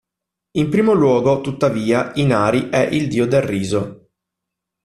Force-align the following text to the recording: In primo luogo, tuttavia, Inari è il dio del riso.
In 0.57 0.69
primo 0.69 0.93
luogo, 0.93 1.41
tuttavia, 1.41 2.11
Inari 2.15 2.69
è 2.69 2.79
il 2.79 3.07
dio 3.07 3.27
del 3.27 3.43
riso. 3.43 4.09